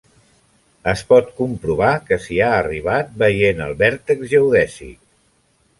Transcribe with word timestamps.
Es 0.93 1.03
pot 1.11 1.29
comprovar 1.41 1.91
que 2.09 2.19
s'hi 2.25 2.41
ha 2.41 2.49
arribat 2.63 3.15
veient 3.25 3.65
el 3.69 3.79
vèrtex 3.85 4.29
geodèsic. 4.35 4.99